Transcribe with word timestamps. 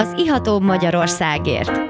az 0.00 0.14
ihatóbb 0.16 0.62
Magyarországért. 0.62 1.80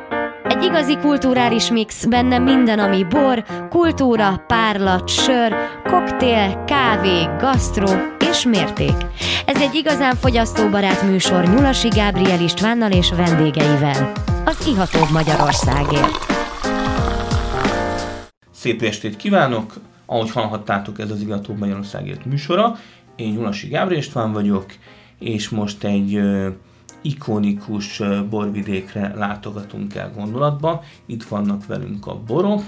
Egy 0.44 0.62
igazi 0.62 0.96
kulturális 0.98 1.70
mix, 1.70 2.04
benne 2.06 2.38
minden, 2.38 2.78
ami 2.78 3.04
bor, 3.04 3.44
kultúra, 3.68 4.44
párlat, 4.46 5.08
sör, 5.08 5.54
koktél, 5.84 6.64
kávé, 6.64 7.22
gasztró 7.38 7.88
és 8.30 8.44
mérték. 8.44 8.94
Ez 9.46 9.60
egy 9.60 9.74
igazán 9.74 10.14
fogyasztóbarát 10.14 11.02
műsor 11.02 11.44
Nyulasi 11.44 11.88
Gábriel 11.88 12.40
Istvánnal 12.40 12.90
és 12.90 13.10
vendégeivel. 13.10 14.12
Az 14.44 14.66
ihatóbb 14.66 15.10
Magyarországért. 15.12 16.26
Szép 18.50 18.82
estét 18.82 19.16
kívánok! 19.16 19.74
Ahogy 20.06 20.30
hallhattátok, 20.30 20.98
ez 20.98 21.10
az 21.10 21.20
Ihatóbb 21.20 21.58
Magyarországért 21.58 22.24
műsora. 22.24 22.76
Én 23.16 23.32
Nyulasi 23.32 23.68
Gábriel 23.68 24.00
István 24.00 24.32
vagyok, 24.32 24.66
és 25.18 25.48
most 25.48 25.84
egy 25.84 26.20
ikonikus 27.00 28.02
borvidékre 28.30 29.12
látogatunk 29.16 29.94
el 29.94 30.12
gondolatba. 30.16 30.82
Itt 31.06 31.24
vannak 31.24 31.66
velünk 31.66 32.06
a 32.06 32.18
borok, 32.26 32.62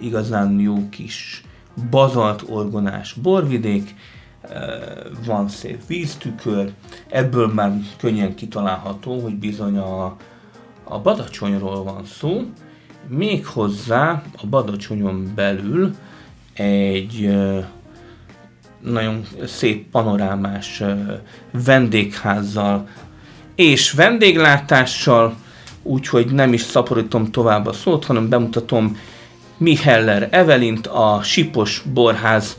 igazán 0.00 0.60
jó 0.60 0.88
kis 0.88 1.44
bazalt 1.90 2.44
orgonás 2.48 3.12
borvidék, 3.12 3.94
van 5.26 5.48
szép 5.48 5.86
víztükör, 5.86 6.72
ebből 7.08 7.52
már 7.52 7.72
könnyen 7.98 8.34
kitalálható, 8.34 9.20
hogy 9.20 9.34
bizony 9.34 9.78
a, 9.78 10.16
a 10.84 10.98
Badacsonyról 10.98 11.82
van 11.82 12.04
szó, 12.04 12.42
méghozzá 13.08 14.22
a 14.42 14.46
Badacsonyon 14.46 15.32
belül 15.34 15.94
egy 16.52 17.36
nagyon 18.80 19.26
szép 19.46 19.90
panorámás 19.90 20.82
vendégházzal 21.52 22.88
és 23.60 23.92
vendéglátással, 23.92 25.34
úgyhogy 25.82 26.32
nem 26.32 26.52
is 26.52 26.60
szaporítom 26.60 27.30
tovább 27.30 27.66
a 27.66 27.72
szót, 27.72 28.04
hanem 28.04 28.28
bemutatom 28.28 28.98
Miheller 29.56 30.28
Evelint, 30.30 30.86
a 30.86 31.20
Sipos 31.22 31.82
Borház 31.92 32.56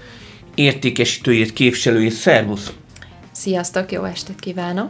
értékesítőjét, 0.56 1.54
képviselőjét. 1.54 2.12
Szervusz! 2.12 2.74
Sziasztok, 3.32 3.92
jó 3.92 4.04
estét 4.04 4.40
kívánok! 4.40 4.90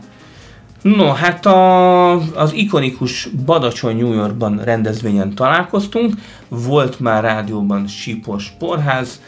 No, 0.81 1.12
hát 1.12 1.45
a, 1.45 2.12
az 2.14 2.53
ikonikus 2.53 3.28
Badacsony 3.46 3.98
New 3.98 4.14
Yorkban 4.14 4.64
rendezvényen 4.64 5.36
találkoztunk, 5.36 6.14
volt 6.48 7.00
már 7.00 7.23
rádióban 7.23 7.88
Sipos 7.88 8.53
Borház, 8.59 9.22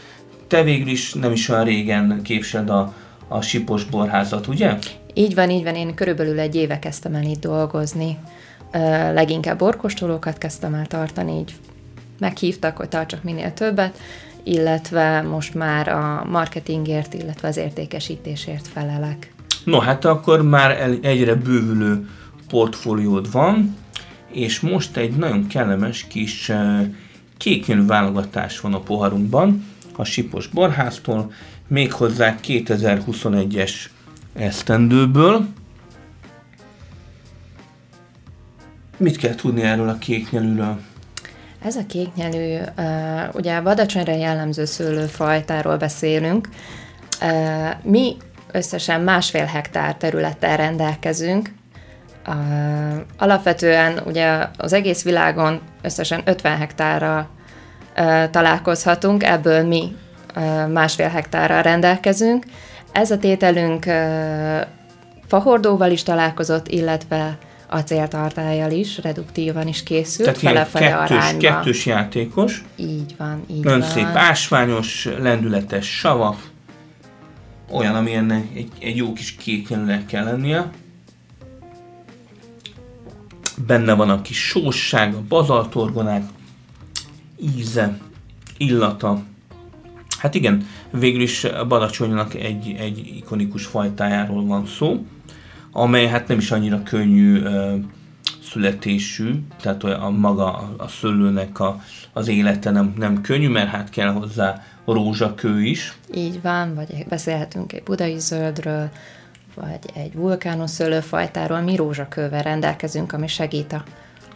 te 0.48 0.64
végül 0.64 0.88
is 0.88 1.14
nem 1.14 1.32
is 1.32 1.50
olyan 1.50 1.64
régen 1.64 2.22
képviseled 2.24 2.70
a, 2.70 2.94
a 3.28 3.42
Sipos 3.42 3.84
Borházat, 3.84 4.48
ugye? 4.48 4.78
Így 5.14 5.36
van, 5.36 5.50
így 5.50 5.64
van, 5.64 5.76
én 5.76 5.94
körülbelül 5.94 6.40
egy 6.40 6.56
éve 6.56 6.80
kezdtem 6.80 7.16
el 7.16 7.24
itt 7.24 7.42
dolgozni. 7.42 8.18
Leginkább 9.14 9.58
borkostolókat 9.58 10.38
kezdtem 10.38 10.74
el 10.74 10.86
tartani, 10.86 11.40
így 11.40 11.54
meghívtak, 12.20 12.78
hogy 12.78 12.90
tartsak 12.90 13.24
minél 13.24 13.54
többet, 13.54 14.00
illetve 14.44 15.22
most 15.22 15.54
már 15.54 15.88
a 15.88 16.26
marketingért, 16.30 17.14
illetve 17.14 17.48
az 17.48 17.58
értékesítésért 17.58 18.68
felelek. 18.68 19.34
No, 19.64 19.80
hát 19.80 20.06
akkor 20.06 20.42
már 20.42 20.98
egyre 21.02 21.36
bővülő 21.36 22.10
portfóliód 22.50 23.32
van, 23.32 23.76
és 24.32 24.60
most 24.60 24.98
egy 24.98 25.16
nagyon 25.16 25.48
kellemes 25.48 26.08
kis 26.08 26.52
kéknyelű 27.38 27.86
válogatás 27.86 28.60
van 28.60 28.74
a 28.74 28.80
poharunkban, 28.80 29.66
a 29.96 30.04
Sipos 30.04 30.48
Borháztól, 30.48 31.32
méghozzá 31.68 32.36
2021-es 32.44 33.72
esztendőből. 34.34 35.46
Mit 38.98 39.18
kell 39.18 39.36
tudni 39.36 39.62
erről 39.62 39.90
a 39.90 39.98
kéknyelűről? 39.98 40.80
Ez 41.66 41.76
a 41.76 41.86
kéknyelű, 41.88 42.58
ugye 43.34 43.56
a 43.56 43.62
Badacsonyra 43.62 44.14
jellemző 44.14 44.66
szőlőfajtáról 44.66 45.78
beszélünk. 45.78 46.50
Mi 47.82 48.18
összesen 48.52 49.02
másfél 49.02 49.46
hektár 49.46 49.96
területtel 49.96 50.58
rendelkezünk. 50.58 51.54
Alapvetően 53.18 54.00
ugye 54.06 54.48
az 54.58 54.74
egész 54.74 55.04
világon 55.04 55.62
összesen 55.82 56.22
50 56.26 56.58
hektárra 56.58 57.30
találkozhatunk, 58.32 59.24
ebből 59.24 59.68
mi 59.68 59.96
másfél 60.74 61.10
hektárral 61.10 61.62
rendelkezünk. 61.62 62.46
Ez 62.94 63.12
a 63.12 63.18
tételünk 63.18 63.86
fahordóval 65.28 65.92
is 65.92 66.04
találkozott, 66.04 66.68
illetve 66.68 67.38
acéltartályjal 67.70 68.72
is, 68.72 68.98
reduktívan 68.98 69.68
is 69.68 69.84
készült, 69.84 70.38
fele-fele 70.38 70.88
kettős, 70.90 71.18
arányba. 71.18 71.40
kettős 71.40 71.86
játékos, 71.86 72.64
Így 72.76 73.16
van, 73.18 73.44
így 73.52 73.64
nagyon 73.64 73.80
van. 73.80 73.90
szép 73.90 74.06
ásványos, 74.14 75.10
lendületes 75.20 75.98
savak, 75.98 76.52
olyan, 77.72 77.96
amilyen 77.96 78.32
egy, 78.32 78.68
egy 78.80 78.96
jó 78.96 79.14
kis 79.14 79.36
kéknyelűnek 79.36 80.06
kell 80.06 80.24
lennie. 80.24 80.70
Benne 83.68 83.94
van 83.94 84.10
a 84.10 84.22
kis 84.22 84.48
sósság, 84.48 85.14
a 85.14 85.22
bazaltorgonák, 85.28 86.24
íze, 87.58 87.98
illata. 88.58 89.24
Hát 90.24 90.36
igen, 90.36 90.68
végül 90.92 91.22
is 91.22 91.44
a 91.44 91.68
Badacsonynak 91.68 92.34
egy, 92.34 92.76
egy 92.80 93.14
ikonikus 93.18 93.66
fajtájáról 93.66 94.46
van 94.46 94.66
szó, 94.66 95.06
amely 95.72 96.08
hát 96.08 96.28
nem 96.28 96.38
is 96.38 96.52
annyira 96.52 96.84
könnyű 96.84 97.42
ö, 97.42 97.76
születésű, 98.44 99.34
tehát 99.62 99.84
a 99.84 100.10
maga 100.10 100.76
a 100.78 100.88
szőlőnek 100.88 101.60
a, 101.60 101.82
az 102.14 102.28
élete 102.28 102.72
nem, 102.72 102.94
nem 102.98 103.22
könnyű, 103.22 103.48
mert 103.48 103.70
hát 103.70 103.90
kell 103.90 104.12
hozzá 104.12 104.64
rózsakő 104.86 105.64
is. 105.64 105.98
Így 106.16 106.42
van, 106.42 106.76
vagy 106.76 107.06
beszélhetünk 107.10 107.74
egy 107.74 107.84
budai 107.84 108.20
zöldről, 108.20 108.90
vagy 109.56 109.80
egy 109.94 110.14
vulkános 110.14 110.70
szőlőfajtáról. 110.70 111.60
Mi 111.62 111.76
rózsakővel 111.76 112.44
rendelkezünk, 112.44 113.14
ami 113.14 113.28
segít 113.28 113.74
a 113.74 113.84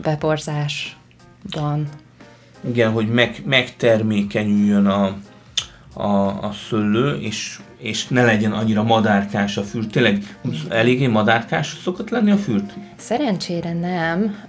beporzásban. 0.02 1.88
Igen, 2.68 2.92
hogy 2.92 3.08
meg, 3.08 3.42
megtermékenyüljön 3.46 4.86
a, 4.86 5.18
a, 5.98 6.28
a 6.28 6.52
szőlő, 6.70 7.16
és, 7.20 7.60
és 7.78 8.08
ne 8.08 8.24
legyen 8.24 8.52
annyira 8.52 8.84
madárkás 8.84 9.58
a 9.58 9.64
fürt. 9.64 9.92
Tényleg 9.92 10.38
eléggé 10.70 11.08
madárkás 11.08 11.78
szokott 11.84 12.10
lenni 12.10 12.32
a 12.32 12.38
fürt? 12.38 12.74
Szerencsére 12.96 13.74
nem, 13.74 14.44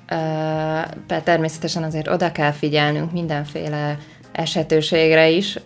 de 1.07 1.21
természetesen 1.21 1.83
azért 1.83 2.09
oda 2.09 2.33
kell 2.33 2.53
figyelnünk 2.53 3.13
mindenféle 3.13 3.99
esetőségre 4.33 5.29
is. 5.29 5.59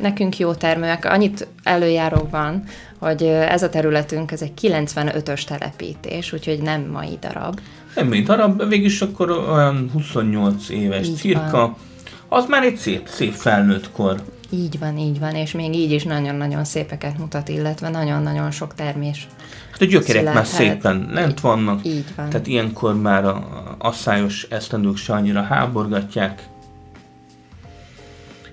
Nekünk 0.00 0.38
jó 0.38 0.54
termőek, 0.54 1.04
annyit 1.04 1.48
előjáró 1.62 2.28
van, 2.30 2.64
hogy 2.98 3.22
ez 3.22 3.62
a 3.62 3.68
területünk, 3.68 4.32
ez 4.32 4.42
egy 4.42 4.52
95-ös 4.60 5.44
telepítés, 5.44 6.32
úgyhogy 6.32 6.62
nem 6.62 6.80
mai 6.92 7.18
darab. 7.20 7.60
Nem 7.94 8.06
még 8.06 8.26
darab, 8.26 8.68
végülis 8.68 9.00
akkor 9.00 9.30
olyan 9.30 9.90
28 9.92 10.68
éves 10.68 11.06
Így 11.06 11.16
cirka. 11.16 11.50
van. 11.50 11.76
Az 12.28 12.46
már 12.48 12.62
egy 12.62 12.76
szép, 12.76 13.08
szép 13.08 13.32
felnőtt 13.32 13.90
kor. 13.90 14.22
Így 14.50 14.78
van, 14.78 14.98
így 14.98 15.18
van, 15.18 15.34
és 15.34 15.52
még 15.52 15.74
így 15.74 15.90
is 15.90 16.04
nagyon-nagyon 16.04 16.64
szépeket 16.64 17.18
mutat, 17.18 17.48
illetve 17.48 17.88
nagyon-nagyon 17.88 18.50
sok 18.50 18.74
termés. 18.74 19.26
Hát 19.70 19.80
a 19.80 19.84
gyökerek 19.84 20.24
már 20.24 20.46
Születhet. 20.46 20.80
szépen 20.82 21.08
lent 21.12 21.40
vannak. 21.40 21.84
Így 21.84 22.04
van. 22.16 22.28
Tehát 22.28 22.46
ilyenkor 22.46 23.00
már 23.00 23.24
a 23.24 23.46
asszályos 23.78 24.46
esztendők 24.50 24.96
se 24.96 25.12
annyira 25.12 25.42
háborgatják. 25.42 26.48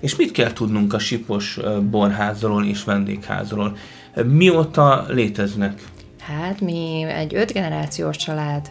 És 0.00 0.16
mit 0.16 0.30
kell 0.30 0.52
tudnunk 0.52 0.92
a 0.92 0.98
Sipos 0.98 1.58
borházról 1.90 2.64
és 2.64 2.84
vendégházról? 2.84 3.76
Mióta 4.24 5.04
léteznek? 5.08 5.82
Hát 6.20 6.60
mi 6.60 7.02
egy 7.02 7.34
öt 7.34 7.52
generációs 7.52 8.16
család 8.16 8.70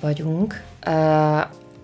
vagyunk. 0.00 0.62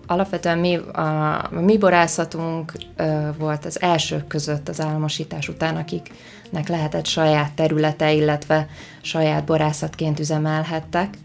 Alapvetően 0.07 0.57
mi, 0.57 0.75
a, 0.75 1.33
a 1.33 1.49
mi 1.51 1.77
borászatunk 1.77 2.71
uh, 2.97 3.37
volt 3.37 3.65
az 3.65 3.81
elsők 3.81 4.27
között 4.27 4.69
az 4.69 4.81
államosítás 4.81 5.49
után, 5.49 5.75
akiknek 5.75 6.67
lehetett 6.67 7.05
saját 7.05 7.51
területe, 7.51 8.13
illetve 8.13 8.67
saját 9.01 9.45
borászatként 9.45 10.19
üzemelhettek. 10.19 11.17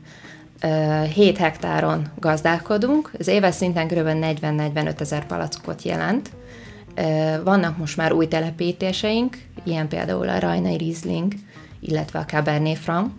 Uh, 0.62 1.04
7 1.04 1.36
hektáron 1.36 2.06
gazdálkodunk, 2.18 3.10
az 3.18 3.26
éves 3.26 3.54
szinten 3.54 3.88
kb. 3.88 4.08
40-45 4.08 5.00
ezer 5.00 5.26
palackot 5.26 5.82
jelent. 5.82 6.30
Uh, 6.96 7.42
Vannak 7.44 7.78
most 7.78 7.96
már 7.96 8.12
új 8.12 8.28
telepítéseink, 8.28 9.36
ilyen 9.64 9.88
például 9.88 10.28
a 10.28 10.38
Rajnai 10.38 10.76
Riesling, 10.76 11.32
illetve 11.80 12.18
a 12.18 12.24
Cabernet 12.24 12.78
Franc, 12.78 13.10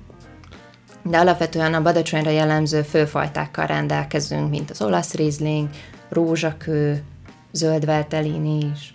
de 1.04 1.18
alapvetően 1.18 1.74
a 1.74 1.82
Badacsonyra 1.82 2.30
jellemző 2.30 2.82
főfajtákkal 2.82 3.66
rendelkezünk, 3.66 4.50
mint 4.50 4.70
az 4.72 4.82
olasz 4.82 5.14
Riesling, 5.14 5.70
rózsakő, 6.10 7.04
zöld 7.52 7.86
veltelini 7.86 8.58
is, 8.74 8.94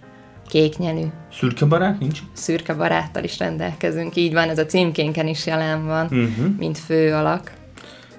kéknyelű, 0.49 1.07
Szürke 1.33 1.65
barát 1.65 1.99
nincs? 1.99 2.21
szürke 2.33 2.75
baráttal 2.75 3.25
is 3.25 3.39
rendelkezünk, 3.39 4.17
így 4.17 4.33
van, 4.33 4.49
ez 4.49 4.59
a 4.59 4.67
címkénken 4.67 5.27
is 5.27 5.47
jelen 5.47 5.87
van, 5.87 6.05
Uh-huh. 6.05 6.57
mint 6.59 6.79
fő 6.79 7.13
alak. 7.15 7.53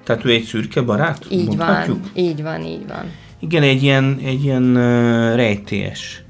Tehát 0.04 0.26
ő 0.26 0.30
egy 0.32 0.44
szürke 0.44 0.82
barát? 0.82 1.26
Így 1.30 1.46
mondhatjuk? 1.48 2.00
van, 2.02 2.12
így 2.24 2.42
van, 2.42 2.64
így 2.64 2.88
van. 2.88 3.12
Igen, 3.40 3.64
egy 3.64 3.84
ilyen, 3.84 4.20
egy 4.26 4.44
ilyen 4.44 4.64
uh, 4.64 5.36
rejtélyes, 5.36 6.24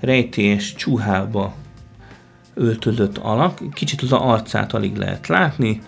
rejtélyes 0.00 0.74
csuhába 0.74 1.54
öltözött 2.54 3.18
alak. 3.18 3.58
Kicsit 3.72 4.02
az 4.02 4.12
arcát 4.12 4.72
alig 4.74 4.96
lehet 4.96 5.26
látni, 5.26 5.80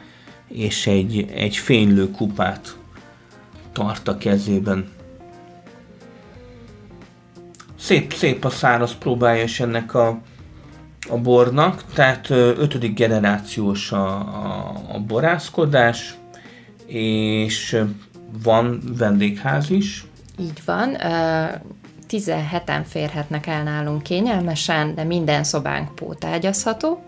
és 0.48 0.86
egy, 0.86 1.30
egy 1.34 1.56
fénylő 1.56 2.10
kupát 2.10 2.76
tart 3.72 4.08
a 4.08 4.16
kezében. 4.16 4.88
Szép, 7.78 8.12
szép 8.12 8.44
a 8.44 8.50
száraz 8.50 8.94
próbája 8.94 9.42
is 9.42 9.60
ennek 9.60 9.94
a, 9.94 10.20
a 11.08 11.16
bornak, 11.16 11.84
tehát 11.94 12.30
ötödik 12.30 12.94
generációs 12.94 13.92
a, 13.92 14.06
a, 14.16 14.72
a 14.92 15.00
borászkodás, 15.00 16.14
és 16.86 17.82
van 18.42 18.80
vendégház 18.98 19.70
is. 19.70 20.06
Így 20.38 20.62
van. 20.64 21.04
ö, 21.04 21.46
17-en 22.08 22.82
férhetnek 22.88 23.46
el 23.46 23.62
nálunk 23.62 24.02
kényelmesen, 24.02 24.94
de 24.94 25.04
minden 25.04 25.44
szobánk 25.44 25.94
pótágyazható, 25.94 27.02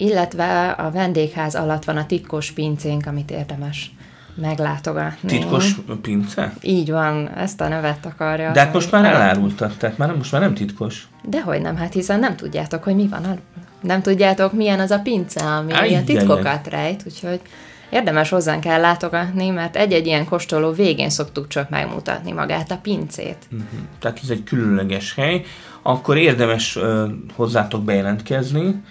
illetve 0.00 0.68
a 0.70 0.90
vendégház 0.90 1.54
alatt 1.54 1.84
van 1.84 1.96
a 1.96 2.06
titkos 2.06 2.50
pincénk, 2.50 3.06
amit 3.06 3.30
érdemes 3.30 3.90
meglátogatni. 4.34 5.28
Titkos 5.28 5.74
pince? 6.02 6.52
Így 6.60 6.90
van, 6.90 7.28
ezt 7.28 7.60
a 7.60 7.68
nevet 7.68 8.06
akarja. 8.06 8.50
De 8.52 8.60
hát 8.60 8.72
most 8.72 8.90
már 8.90 9.04
elárultad, 9.04 9.72
tehát 9.78 9.98
már, 9.98 10.16
most 10.16 10.32
már 10.32 10.40
nem 10.40 10.54
titkos. 10.54 11.08
Dehogy 11.24 11.60
nem, 11.60 11.76
hát 11.76 11.92
hiszen 11.92 12.18
nem 12.20 12.36
tudjátok, 12.36 12.82
hogy 12.82 12.94
mi 12.94 13.08
van. 13.08 13.24
a- 13.24 13.36
Nem 13.80 14.02
tudjátok, 14.02 14.52
milyen 14.52 14.80
az 14.80 14.90
a 14.90 14.98
pince, 14.98 15.40
ami 15.44 15.72
Ajjajjaj. 15.72 15.88
ilyen 15.88 16.04
titkokat 16.04 16.66
rejt, 16.68 17.02
úgyhogy 17.06 17.40
érdemes 17.90 18.28
hozzánk 18.28 18.64
el 18.64 18.80
látogatni, 18.80 19.48
mert 19.48 19.76
egy-egy 19.76 20.06
ilyen 20.06 20.24
kóstoló 20.24 20.72
végén 20.72 21.10
szoktuk 21.10 21.48
csak 21.48 21.68
megmutatni 21.70 22.32
magát 22.32 22.70
a 22.70 22.76
pincét. 22.82 23.36
Uh-huh. 23.52 23.68
Tehát 23.98 24.20
ez 24.22 24.30
egy 24.30 24.42
különleges 24.44 25.14
hely. 25.14 25.42
Akkor 25.82 26.16
érdemes 26.16 26.76
uh, 26.76 27.10
hozzátok 27.34 27.82
bejelentkezni. 27.84 28.82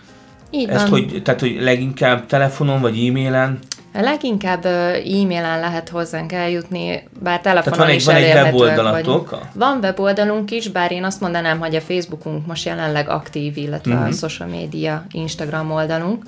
Így 0.52 0.70
Ezt, 0.70 0.82
van. 0.82 0.90
hogy, 0.90 1.22
tehát, 1.24 1.40
hogy 1.40 1.58
leginkább 1.62 2.26
telefonon 2.26 2.82
vagy 2.82 3.06
e-mailen. 3.08 3.60
Leginkább 3.94 4.66
e-mailen 4.66 5.60
lehet 5.60 5.90
hozzánk 5.90 6.32
eljutni, 6.32 7.04
bár 7.20 7.40
telefonon 7.42 7.64
Tehát 7.64 7.78
van 7.78 7.88
egy, 7.88 7.96
is 7.96 8.06
van 8.06 8.16
egy 8.16 8.34
weboldalatok. 8.34 9.30
vagyunk. 9.30 9.46
Van 9.54 9.78
weboldalunk 9.82 10.52
is, 10.52 10.68
bár 10.70 10.92
én 10.92 11.04
azt 11.04 11.22
mondanám, 11.22 11.60
hogy 11.60 11.76
a 11.76 11.82
Facebookunk 11.82 12.46
most 12.46 12.66
jelenleg 12.66 13.10
aktív, 13.10 13.58
illetve 13.58 13.94
Mhm. 13.94 14.02
uh-huh. 14.02 14.16
a 14.24 14.28
social 14.30 14.50
media 14.50 15.06
Instagram 15.12 15.72
oldalunk, 15.72 16.24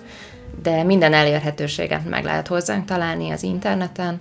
de 0.63 0.83
minden 0.83 1.13
elérhetőséget 1.13 2.09
meg 2.09 2.23
lehet 2.23 2.47
hozzánk 2.47 2.85
találni 2.85 3.31
az 3.31 3.43
interneten. 3.43 4.19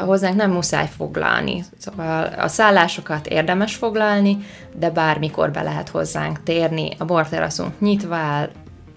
Hozzánk 0.00 0.36
nem 0.36 0.50
muszáj 0.50 0.88
foglalni, 0.96 1.64
szóval 1.78 2.24
a 2.38 2.48
szállásokat 2.48 3.26
érdemes 3.26 3.74
foglalni, 3.74 4.38
de 4.78 4.90
bármikor 4.90 5.50
be 5.50 5.62
lehet 5.62 5.88
hozzánk 5.88 6.42
térni. 6.42 6.88
A 6.98 7.04
borteraszunk 7.04 7.80
nyitva 7.80 8.14
áll, 8.14 8.48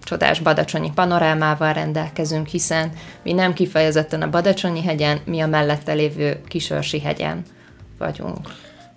csodás 0.04 0.40
badacsonyi 0.40 0.90
panorámával 0.94 1.72
rendelkezünk, 1.72 2.46
hiszen 2.46 2.92
mi 3.22 3.32
nem 3.32 3.52
kifejezetten 3.52 4.22
a 4.22 4.30
Badacsonyi 4.30 4.82
hegyen, 4.82 5.20
mi 5.24 5.40
a 5.40 5.46
mellette 5.46 5.92
lévő 5.92 6.40
Kisörsi 6.48 7.00
hegyen 7.00 7.42
vagyunk. 7.98 8.48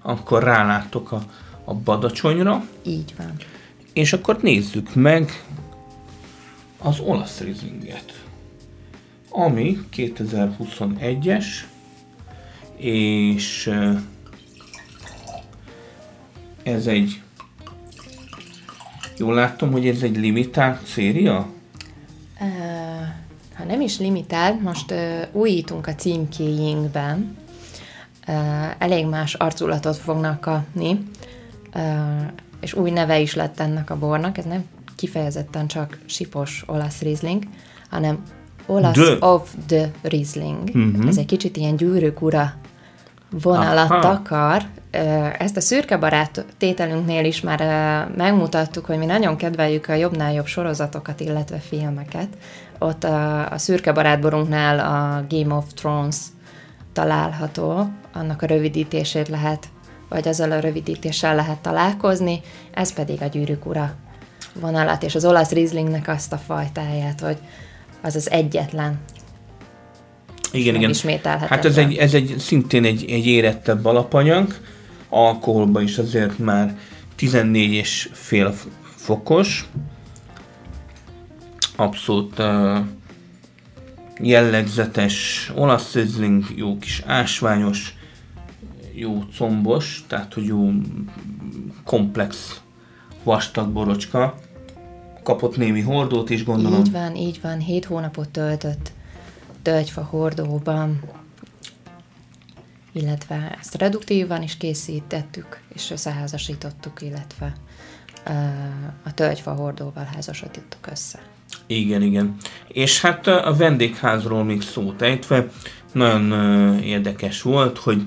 Akkor 0.02 0.44
ráláttok 0.44 1.12
a, 1.12 1.22
a 1.64 1.74
Badacsonyra, 1.74 2.64
Így 2.84 3.14
van. 3.18 3.32
és 3.94 4.14
akkor 4.14 4.38
nézzük 4.42 4.96
meg 4.96 5.44
az 6.78 7.00
olasz 7.00 7.40
Rieslinget, 7.40 8.24
ami 9.30 9.78
2021-es, 9.96 11.46
és 12.78 13.72
ez 16.64 16.88
egy 16.88 17.22
Jól 19.18 19.34
láttam, 19.34 19.72
hogy 19.72 19.88
ez 19.88 20.02
egy 20.02 20.18
limitált 20.18 20.86
széria? 20.86 21.48
Ha 23.56 23.64
nem 23.64 23.82
is 23.82 24.00
limitált, 24.00 24.62
most 24.62 24.94
újítunk 25.32 25.88
a 25.88 25.96
címkéinkben. 25.96 27.38
Ö, 28.28 28.32
Elég 28.78 29.06
más 29.06 29.34
arculatot 29.34 29.96
fognak 29.98 30.40
kapni, 30.42 31.00
ö, 31.74 31.80
és 32.62 32.74
új 32.74 32.92
neve 32.92 33.20
is 33.20 33.36
lett 33.36 33.60
ennek 33.60 33.90
a 33.90 33.98
bornak. 33.98 34.38
Ez 34.38 34.46
nem 34.46 34.66
kifejezetten 34.96 35.68
csak 35.68 35.98
sipos 36.06 36.64
olasz 36.68 37.02
Riesling, 37.02 37.44
hanem 37.90 38.24
olasz 38.66 38.96
De. 38.96 39.26
of 39.26 39.54
the 39.66 39.92
Riesling. 40.02 40.70
Mhm. 40.74 41.08
Ez 41.08 41.18
egy 41.18 41.26
kicsit 41.26 41.58
ilyen 41.58 41.76
gyűrűk 41.76 42.22
ura 42.22 42.54
vonalat 43.42 43.92
Aha. 43.92 44.08
akar. 44.08 44.64
Ezt 45.38 45.58
a 45.58 45.62
szürke 45.62 45.98
barát 45.98 46.46
tételünknél 46.58 47.26
is 47.26 47.42
már 47.42 47.60
megmutattuk, 48.16 48.86
hogy 48.86 48.98
mi 48.98 49.06
nagyon 49.06 49.36
kedveljük 49.36 49.88
a 49.88 49.94
jobbnál 49.94 50.34
jobb 50.34 50.46
sorozatokat, 50.46 51.20
illetve 51.20 51.58
filmeket. 51.58 52.28
Ott 52.80 53.04
a, 53.04 53.52
a 53.52 53.58
szürke 53.58 53.92
barátborunknál 53.92 54.80
a 54.80 55.26
Game 55.30 55.56
of 55.56 55.66
Thrones 55.74 56.16
található, 56.94 57.90
annak 58.14 58.42
a 58.42 58.46
rövidítését 58.46 59.28
lehet, 59.28 59.66
vagy 60.10 60.28
azzal 60.28 60.52
a 60.52 60.60
rövidítéssel 60.60 61.36
lehet 61.36 61.60
találkozni, 61.60 62.42
ez 62.74 62.94
pedig 62.94 63.22
a 63.22 63.26
gyűrűk 63.26 63.66
ura 63.66 63.94
vonalat, 64.60 65.04
és 65.04 65.16
az 65.16 65.26
olasz 65.26 65.52
Rieslingnek 65.52 66.08
azt 66.08 66.34
a 66.34 66.38
fajtáját, 66.38 67.20
hogy 67.20 67.38
az 68.02 68.16
az 68.16 68.32
egyetlen 68.32 69.00
Igen, 70.56 70.76
igen. 70.76 70.94
Hát 71.40 71.66
ez 71.66 71.78
egy, 71.78 71.96
ez 71.96 72.14
egy 72.14 72.36
szintén 72.38 72.86
egy, 72.86 73.06
egy 73.10 73.26
érettebb 73.26 73.86
alapanyag, 73.86 74.56
alkoholban 75.10 75.84
is 75.84 75.98
azért 75.98 76.38
már 76.38 76.78
14 77.16 77.72
és 77.72 78.10
fél 78.14 78.54
fokos, 78.96 79.70
abszolút 81.76 82.40
uh, 82.40 82.78
jellegzetes 84.22 85.52
olasz 85.56 85.94
riesling, 85.94 86.44
jó 86.56 86.78
kis 86.78 87.04
ásványos, 87.06 87.94
jó 88.94 89.24
combos, 89.38 90.06
tehát 90.08 90.34
hogy 90.34 90.46
jó 90.46 90.72
komplex 91.84 92.62
vastag 93.24 93.70
borocska. 93.70 94.36
Kapott 95.24 95.58
némi 95.58 95.82
hordót 95.82 96.30
is, 96.30 96.44
gondolom. 96.44 96.80
Így 96.80 96.92
van, 96.92 97.16
így 97.16 97.40
van. 97.42 97.60
Hét 97.60 97.86
hónapot 97.86 98.30
töltött 98.30 98.92
tölgyfa 99.66 100.02
hordóban, 100.02 101.00
illetve 102.92 103.58
ezt 103.60 103.76
reduktívan 103.76 104.42
is 104.42 104.58
készítettük, 104.58 105.60
és 105.74 105.92
összeházasítottuk, 105.92 107.02
illetve 107.02 107.54
a 109.04 109.14
tölgyfa 109.14 109.52
hordóval 109.52 110.10
házasítottuk 110.14 110.88
össze. 110.92 111.20
Igen, 111.68 112.02
igen. 112.02 112.36
És 112.68 113.02
hát 113.02 113.28
a 113.28 113.56
vendégházról 113.58 114.44
még 114.44 114.62
szót 114.62 115.02
ejtve, 115.02 115.48
nagyon 115.92 116.32
érdekes 116.80 117.42
volt, 117.42 117.78
hogy, 117.78 118.04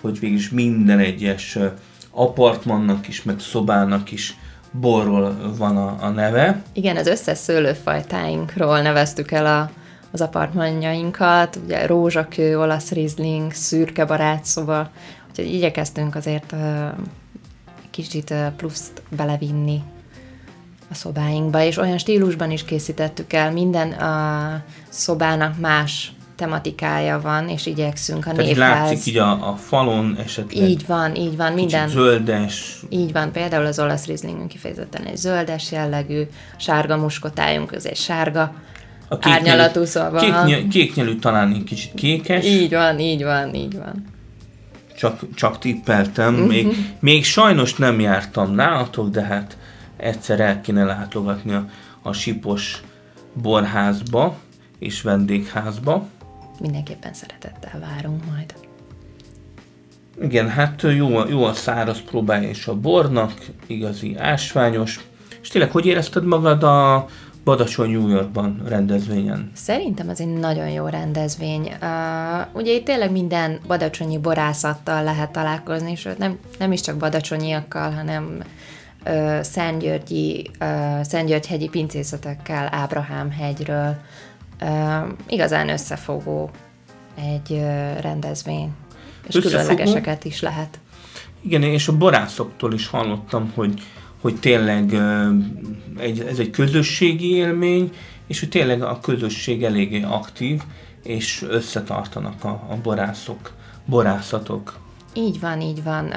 hogy 0.00 0.18
végülis 0.18 0.50
minden 0.50 0.98
egyes 0.98 1.58
apartmannak 2.10 3.08
is, 3.08 3.22
meg 3.22 3.40
szobának 3.40 4.12
is 4.12 4.36
borról 4.70 5.54
van 5.58 5.76
a, 5.76 5.96
a 6.00 6.08
neve. 6.08 6.62
Igen, 6.72 6.96
az 6.96 7.06
összes 7.06 7.38
szőlőfajtáinkról 7.38 8.80
neveztük 8.80 9.30
el 9.30 9.46
a, 9.46 9.70
az 10.10 10.20
apartmanjainkat, 10.20 11.58
ugye 11.64 11.86
rózsakő, 11.86 12.58
olasz 12.58 12.90
rizling, 12.90 13.52
szürke 13.52 14.04
barátszoba, 14.04 14.90
úgyhogy 15.28 15.54
igyekeztünk 15.54 16.14
azért 16.14 16.54
kicsit 17.90 18.34
pluszt 18.56 19.02
belevinni 19.16 19.82
a 20.90 20.94
szobáinkba, 20.94 21.62
és 21.62 21.76
olyan 21.76 21.98
stílusban 21.98 22.50
is 22.50 22.64
készítettük 22.64 23.32
el, 23.32 23.52
minden 23.52 23.92
a 23.92 24.62
szobának 24.88 25.58
más 25.58 26.12
tematikája 26.36 27.20
van, 27.20 27.48
és 27.48 27.66
igyekszünk 27.66 28.26
a 28.26 28.30
Tehát 28.30 28.46
névház. 28.46 28.90
látszik 28.90 29.06
így 29.06 29.16
a, 29.16 29.48
a 29.50 29.56
falon 29.56 30.16
esetleg 30.24 30.68
Így 30.68 30.86
van, 30.86 31.14
így 31.14 31.36
van, 31.36 31.52
minden. 31.52 31.88
zöldes, 31.88 32.82
Így 32.88 33.12
van, 33.12 33.32
például 33.32 33.66
az 33.66 33.78
olasz 33.78 34.06
rizlingünk 34.06 34.48
kifejezetten 34.48 35.04
egy 35.04 35.16
zöldes 35.16 35.72
jellegű, 35.72 36.22
sárga 36.56 36.96
muskotájunk, 36.96 37.72
ez 37.72 37.84
egy 37.84 37.96
sárga 37.96 38.54
a 39.08 39.16
árnyalatú 39.20 39.84
szóval. 39.84 40.20
kéknyelű, 40.20 40.68
kéknyelű 40.68 41.14
talán 41.14 41.52
egy 41.52 41.64
kicsit 41.64 41.94
kékes, 41.94 42.44
Így 42.44 42.70
van, 42.70 42.98
így 42.98 43.22
van, 43.22 43.54
így 43.54 43.76
van. 43.76 44.04
csak, 44.96 45.20
csak 45.34 45.58
tippeltem. 45.58 46.34
Mhm. 46.34 46.46
Még, 46.46 46.66
még 47.00 47.24
sajnos 47.24 47.74
nem 47.74 48.00
jártam 48.00 48.54
nálatok, 48.54 49.10
de 49.10 49.22
hát 49.22 49.58
egyszer 49.96 50.40
el 50.40 50.60
kéne 50.60 50.84
látogatni 50.84 51.52
a, 51.52 51.68
a 52.02 52.12
Sipos 52.12 52.82
borházba 53.32 54.36
és 54.78 55.02
vendégházba. 55.02 56.06
Mindenképpen 56.60 57.14
szeretettel 57.14 57.80
várunk 57.80 58.24
majd. 58.30 58.54
Igen, 60.22 60.48
hát 60.48 60.82
jó, 60.82 61.28
jó 61.28 61.44
a 61.44 61.52
száraz 61.52 62.00
próbája 62.00 62.48
és 62.48 62.66
a 62.66 62.74
bornak, 62.74 63.32
igazi 63.66 64.16
ásványos. 64.16 65.00
És 65.42 65.48
tényleg, 65.48 65.70
hogy 65.70 65.86
érezted 65.86 66.24
magad 66.24 66.62
a 66.62 67.06
Badacsony 67.48 67.90
New 67.90 68.08
Yorkban 68.08 68.62
rendezvényen? 68.66 69.50
Szerintem 69.54 70.08
ez 70.08 70.20
egy 70.20 70.32
nagyon 70.32 70.68
jó 70.68 70.86
rendezvény. 70.86 71.60
Uh, 71.60 72.54
ugye 72.54 72.72
itt 72.72 72.84
tényleg 72.84 73.10
minden 73.10 73.60
badacsonyi 73.66 74.18
borászattal 74.18 75.02
lehet 75.02 75.30
találkozni, 75.30 75.90
és 75.90 76.08
nem, 76.18 76.38
nem 76.58 76.72
is 76.72 76.80
csak 76.80 76.96
badacsonyiakkal, 76.96 77.90
hanem 77.90 78.42
uh, 79.06 79.40
Szentgyörgyi, 79.40 80.50
uh, 80.60 81.02
Szentgyörgy-hegyi 81.02 81.68
pincészetekkel, 81.68 82.68
Ábrahám 82.72 83.30
hegyről. 83.30 83.96
Uh, 84.60 85.08
igazán 85.28 85.68
összefogó 85.68 86.50
egy 87.14 87.50
uh, 87.50 88.00
rendezvény, 88.00 88.70
és 89.28 89.34
összefogó? 89.34 89.48
különlegeseket 89.48 90.24
is 90.24 90.40
lehet. 90.40 90.78
Igen, 91.40 91.62
és 91.62 91.88
a 91.88 91.96
borászoktól 91.96 92.72
is 92.72 92.86
hallottam, 92.86 93.52
hogy 93.54 93.82
hogy 94.20 94.40
tényleg 94.40 94.94
egy, 95.98 96.20
ez 96.20 96.38
egy 96.38 96.50
közösségi 96.50 97.34
élmény, 97.34 97.92
és 98.26 98.40
hogy 98.40 98.48
tényleg 98.48 98.82
a 98.82 99.00
közösség 99.00 99.64
eléggé 99.64 100.02
aktív, 100.02 100.62
és 101.02 101.44
összetartanak 101.48 102.44
a, 102.44 102.48
a 102.48 102.76
borászok, 102.82 103.52
borászatok. 103.84 104.78
Így 105.14 105.40
van, 105.40 105.60
így 105.60 105.82
van. 105.82 106.12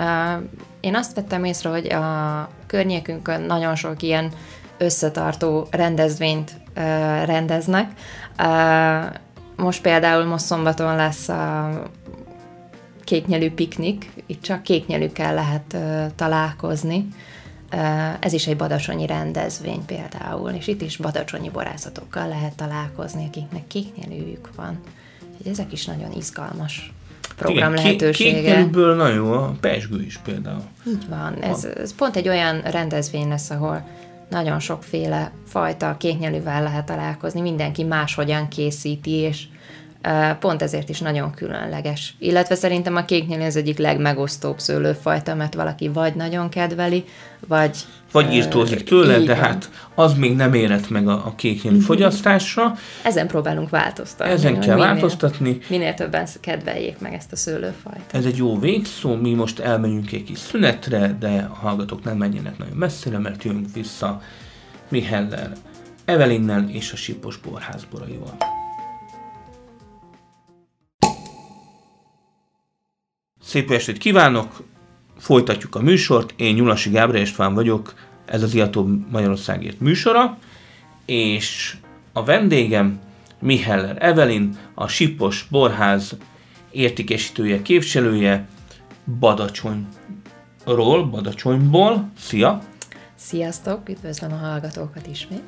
Én 0.79 0.95
azt 0.95 1.15
vettem 1.15 1.43
észre, 1.43 1.69
hogy 1.69 1.87
a 1.93 2.49
környékünkön 2.67 3.41
nagyon 3.41 3.75
sok 3.75 4.01
ilyen 4.01 4.31
összetartó 4.77 5.67
rendezvényt 5.71 6.51
rendeznek. 7.25 7.91
Most 9.55 9.81
például 9.81 10.25
most 10.25 10.45
szombaton 10.45 10.95
lesz 10.95 11.29
a 11.29 11.69
kéknyelű 13.03 13.51
piknik, 13.51 14.09
itt 14.25 14.41
csak 14.41 14.63
kéknyelűkkel 14.63 15.33
lehet 15.33 15.77
találkozni 16.15 17.07
ez 18.19 18.33
is 18.33 18.47
egy 18.47 18.57
badacsonyi 18.57 19.05
rendezvény 19.05 19.85
például, 19.85 20.49
és 20.49 20.67
itt 20.67 20.81
is 20.81 20.97
badacsonyi 20.97 21.49
borászatokkal 21.49 22.27
lehet 22.27 22.55
találkozni, 22.55 23.25
akiknek 23.25 23.67
kéknyelőjük 23.67 24.49
van. 24.55 24.79
Úgyhogy 25.31 25.51
ezek 25.51 25.71
is 25.71 25.85
nagyon 25.85 26.11
izgalmas 26.11 26.93
program 27.35 27.73
Igen, 27.73 27.83
lehetősége. 27.83 28.33
Kéknyelőből 28.33 28.95
nagyon 28.95 29.15
jó 29.15 29.31
a 29.31 29.55
pesgő 29.59 30.01
is 30.01 30.17
például. 30.17 30.63
Így 30.87 31.07
van, 31.09 31.33
ez, 31.41 31.65
ez 31.65 31.95
pont 31.95 32.15
egy 32.15 32.27
olyan 32.27 32.61
rendezvény 32.61 33.27
lesz, 33.27 33.49
ahol 33.49 33.87
nagyon 34.29 34.59
sokféle 34.59 35.31
fajta 35.47 35.95
kéknyelővel 35.99 36.63
lehet 36.63 36.85
találkozni, 36.85 37.41
mindenki 37.41 37.83
máshogyan 37.83 38.47
készíti, 38.47 39.11
és 39.11 39.43
pont 40.39 40.61
ezért 40.61 40.89
is 40.89 40.99
nagyon 40.99 41.31
különleges. 41.31 42.15
Illetve 42.19 42.55
szerintem 42.55 42.95
a 42.95 43.05
kéknyelő 43.05 43.45
az 43.45 43.55
egyik 43.55 43.77
legmegosztóbb 43.77 44.59
szőlőfajta, 44.59 45.35
mert 45.35 45.53
valaki 45.53 45.87
vagy 45.87 46.15
nagyon 46.15 46.49
kedveli, 46.49 47.03
vagy... 47.47 47.77
Vagy 48.11 48.33
írtózik 48.33 48.83
tőle, 48.83 49.19
de 49.19 49.35
hát 49.35 49.69
az 49.95 50.13
még 50.13 50.35
nem 50.35 50.53
érett 50.53 50.89
meg 50.89 51.07
a, 51.07 51.11
a 51.11 51.33
kéknyelű 51.35 51.75
mhm. 51.75 51.85
fogyasztásra. 51.85 52.75
Ezen 53.03 53.27
próbálunk 53.27 53.69
változtatni. 53.69 54.33
Ezen 54.33 54.59
kell 54.59 54.75
minél, 54.75 54.77
változtatni. 54.77 55.59
Minél 55.67 55.93
többen 55.93 56.27
kedveljék 56.39 56.99
meg 56.99 57.13
ezt 57.13 57.31
a 57.31 57.35
szőlőfajt. 57.35 58.03
Ez 58.11 58.25
egy 58.25 58.37
jó 58.37 58.59
végszó, 58.59 59.15
mi 59.15 59.33
most 59.33 59.59
elmegyünk 59.59 60.11
egy 60.11 60.23
kis 60.23 60.37
szünetre, 60.37 61.15
de 61.19 61.49
a 61.51 61.53
hallgatók 61.53 62.03
nem 62.03 62.17
menjenek 62.17 62.57
nagyon 62.57 62.77
messzire, 62.77 63.17
mert 63.17 63.43
jövünk 63.43 63.67
vissza 63.73 64.21
Miheller, 64.89 65.51
Evelinnel 66.05 66.69
és 66.69 66.91
a 66.91 66.95
Sipos 66.95 67.37
Borház 67.37 67.85
Szép 73.51 73.71
estét 73.71 73.97
kívánok! 73.97 74.63
Folytatjuk 75.17 75.75
a 75.75 75.81
műsort. 75.81 76.33
Én 76.35 76.53
Nyulasi 76.53 76.89
Gábor 76.89 77.15
István 77.15 77.53
vagyok, 77.53 77.93
ez 78.25 78.43
az 78.43 78.53
Iató 78.53 78.89
Magyarországért 79.09 79.79
műsora, 79.79 80.37
és 81.05 81.77
a 82.13 82.23
vendégem 82.23 82.99
Miheller 83.39 83.97
Evelin, 83.99 84.57
a 84.73 84.87
Sipos 84.87 85.47
Borház 85.49 86.17
értékesítője, 86.71 87.61
képviselője 87.61 88.47
Badacsonyról, 89.19 91.05
Badacsonyból. 91.09 92.11
Szia! 92.17 92.61
Sziasztok, 93.15 93.89
üdvözlöm 93.89 94.31
a 94.31 94.37
hallgatókat 94.37 95.07
ismét. 95.07 95.43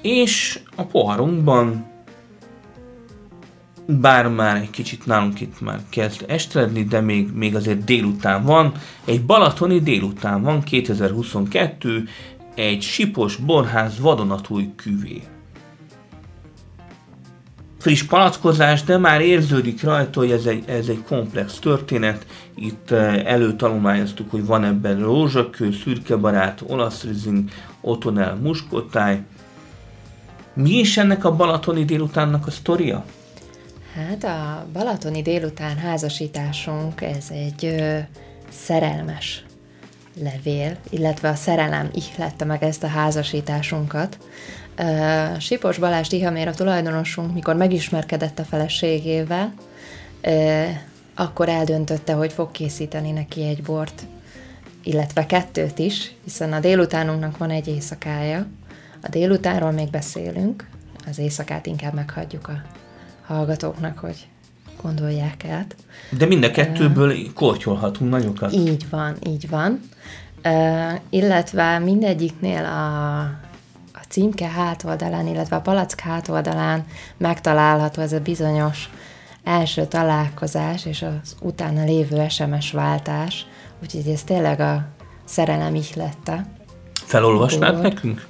És 0.00 0.60
a 0.76 0.82
poharunkban 0.84 1.93
bár 3.86 4.28
már 4.28 4.56
egy 4.56 4.70
kicsit 4.70 5.06
nálunk 5.06 5.40
itt 5.40 5.60
már 5.60 5.80
kezd 5.88 6.24
estredni, 6.26 6.84
de 6.84 7.00
még, 7.00 7.32
még 7.32 7.54
azért 7.54 7.84
délután 7.84 8.44
van. 8.44 8.72
Egy 9.04 9.24
balatoni 9.24 9.80
délután 9.80 10.42
van, 10.42 10.62
2022, 10.62 12.04
egy 12.54 12.82
sipos 12.82 13.36
borház 13.36 13.98
vadonatúj 13.98 14.72
küvé. 14.76 15.22
Friss 17.78 18.02
palackozás, 18.02 18.82
de 18.82 18.98
már 18.98 19.20
érződik 19.20 19.82
rajta, 19.82 20.20
hogy 20.20 20.30
ez 20.30 20.44
egy, 20.44 20.64
ez 20.66 20.88
egy 20.88 21.02
komplex 21.06 21.58
történet. 21.58 22.26
Itt 22.54 22.90
eh, 22.90 23.24
előtalományoztuk, 23.24 24.30
hogy 24.30 24.46
van 24.46 24.64
ebben 24.64 24.98
rózsakő, 24.98 25.72
szürkebarát, 25.72 26.62
olasz 26.66 27.02
rizing, 27.02 27.48
otonel, 27.80 28.38
muskotáj. 28.42 29.22
Mi 30.54 30.70
is 30.70 30.96
ennek 30.96 31.24
a 31.24 31.36
balatoni 31.36 31.84
délutánnak 31.84 32.46
a 32.46 32.50
sztoria? 32.50 33.04
Hát 33.94 34.24
a 34.24 34.66
balatoni 34.72 35.22
délután 35.22 35.76
házasításunk, 35.76 37.00
ez 37.00 37.26
egy 37.30 37.64
ö, 37.64 37.98
szerelmes 38.50 39.44
levél, 40.20 40.76
illetve 40.90 41.28
a 41.28 41.34
szerelem 41.34 41.90
ihlette 41.92 42.44
meg 42.44 42.62
ezt 42.62 42.82
a 42.82 42.86
házasításunkat. 42.86 44.18
Uh, 44.78 45.38
Sipos 45.38 45.78
Balázs 45.78 46.08
Tihamér 46.08 46.48
a 46.48 46.54
tulajdonosunk, 46.54 47.34
mikor 47.34 47.56
megismerkedett 47.56 48.38
a 48.38 48.44
feleségével, 48.44 49.54
uh, 50.22 50.68
akkor 51.14 51.48
eldöntötte, 51.48 52.12
hogy 52.12 52.32
fog 52.32 52.50
készíteni 52.50 53.10
neki 53.10 53.46
egy 53.46 53.62
bort, 53.62 54.02
illetve 54.82 55.26
kettőt 55.26 55.78
is, 55.78 56.14
hiszen 56.24 56.52
a 56.52 56.60
délutánunknak 56.60 57.38
van 57.38 57.50
egy 57.50 57.68
éjszakája. 57.68 58.46
A 59.02 59.08
délutánról 59.08 59.70
még 59.70 59.90
beszélünk, 59.90 60.68
az 61.06 61.18
éjszakát 61.18 61.66
inkább 61.66 61.94
meghagyjuk 61.94 62.48
a 62.48 62.62
hallgatóknak, 63.26 63.98
hogy 63.98 64.26
gondolják 64.82 65.44
át. 65.44 65.76
De 66.10 66.26
mind 66.26 66.44
a 66.44 66.50
kettőből 66.50 67.10
uh, 67.10 67.32
kortyolhatunk 67.34 68.10
nagyokat. 68.10 68.52
Így 68.52 68.86
van, 68.90 69.16
így 69.26 69.48
van. 69.48 69.80
Uh, 70.44 70.92
illetve 71.10 71.78
mindegyiknél 71.78 72.64
a, 72.64 73.18
a 73.92 74.04
címke 74.08 74.48
hátoldalán, 74.48 75.26
illetve 75.26 75.56
a 75.56 75.60
palack 75.60 76.00
hátoldalán 76.00 76.84
megtalálható 77.16 78.02
ez 78.02 78.12
a 78.12 78.20
bizonyos 78.20 78.90
első 79.44 79.86
találkozás 79.86 80.86
és 80.86 81.02
az 81.02 81.36
utána 81.40 81.84
lévő 81.84 82.28
SMS 82.28 82.72
váltás, 82.72 83.46
úgyhogy 83.82 84.08
ez 84.08 84.22
tényleg 84.22 84.60
a 84.60 84.86
szerelem 85.24 85.74
ihlette. 85.74 86.46
Felolvasnád 86.92 87.80
nekünk? 87.80 88.26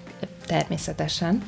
Természetesen. 0.47 1.43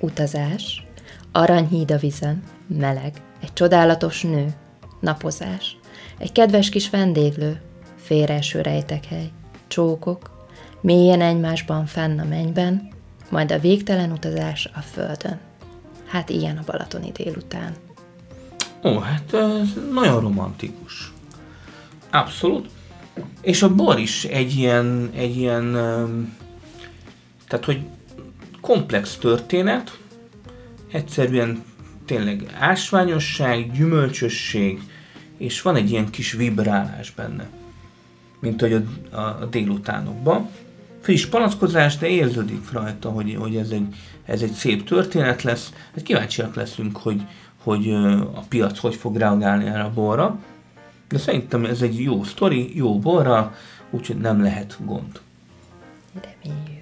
Utazás, 0.00 0.87
Aranyhíd 1.32 1.90
a 1.90 1.96
vizen, 1.96 2.42
meleg, 2.66 3.22
egy 3.42 3.52
csodálatos 3.52 4.22
nő, 4.22 4.54
napozás, 5.00 5.76
egy 6.18 6.32
kedves 6.32 6.68
kis 6.68 6.90
vendéglő, 6.90 7.60
félreeső 7.96 8.60
rejtekhely, 8.60 9.30
csókok, 9.68 10.30
mélyen 10.80 11.20
egymásban 11.20 11.86
fenn 11.86 12.18
a 12.18 12.24
mennyben, 12.24 12.88
majd 13.30 13.52
a 13.52 13.58
végtelen 13.58 14.12
utazás 14.12 14.70
a 14.74 14.80
földön. 14.80 15.40
Hát 16.06 16.30
ilyen 16.30 16.56
a 16.56 16.62
balatoni 16.66 17.12
délután. 17.12 17.74
Ó, 18.84 18.98
hát 18.98 19.34
ez 19.34 19.68
nagyon 19.92 20.20
romantikus. 20.20 21.12
Abszolút. 22.10 22.68
És 23.40 23.62
a 23.62 23.74
bor 23.74 23.98
is 23.98 24.24
egy 24.24 24.54
ilyen, 24.54 25.10
egy 25.14 25.36
ilyen, 25.36 25.72
tehát 27.48 27.64
hogy 27.64 27.80
komplex 28.60 29.16
történet, 29.16 29.98
egyszerűen 30.90 31.62
tényleg 32.04 32.56
ásványosság, 32.58 33.72
gyümölcsösség, 33.72 34.80
és 35.36 35.62
van 35.62 35.76
egy 35.76 35.90
ilyen 35.90 36.10
kis 36.10 36.32
vibrálás 36.32 37.10
benne, 37.10 37.48
mint 38.40 38.60
hogy 38.60 38.72
a, 38.72 39.16
a, 39.16 39.20
a 39.20 39.46
délutánokban. 39.50 40.48
Friss 41.00 41.26
palackozás, 41.26 41.96
de 41.96 42.06
érződik 42.06 42.72
rajta, 42.72 43.10
hogy, 43.10 43.36
hogy 43.38 43.56
ez, 43.56 43.70
egy, 43.70 43.94
ez 44.24 44.42
egy 44.42 44.52
szép 44.52 44.84
történet 44.84 45.42
lesz. 45.42 45.72
Hát 45.94 46.02
kíváncsiak 46.02 46.54
leszünk, 46.54 46.96
hogy, 46.96 47.22
hogy 47.62 47.90
a 48.34 48.42
piac 48.48 48.78
hogy 48.78 48.94
fog 48.94 49.16
reagálni 49.16 49.66
erre 49.66 49.82
a 49.82 49.92
borra. 49.92 50.38
De 51.08 51.18
szerintem 51.18 51.64
ez 51.64 51.82
egy 51.82 52.02
jó 52.02 52.24
sztori, 52.24 52.76
jó 52.76 52.98
borra, 52.98 53.54
úgyhogy 53.90 54.16
nem 54.16 54.42
lehet 54.42 54.78
gond. 54.84 55.20
Reméljük. 56.14 56.77